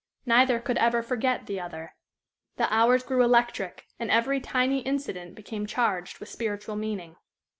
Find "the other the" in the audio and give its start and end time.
1.45-2.67